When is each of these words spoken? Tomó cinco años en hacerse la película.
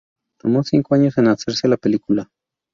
Tomó 0.39 0.63
cinco 0.63 0.95
años 0.95 1.15
en 1.19 1.27
hacerse 1.27 1.67
la 1.67 1.77
película. 1.77 2.31